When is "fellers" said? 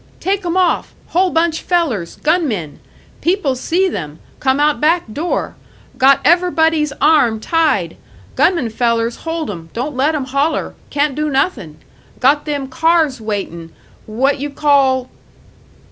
1.61-2.15, 8.71-9.17